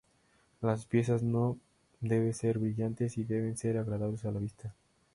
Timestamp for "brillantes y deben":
2.57-3.55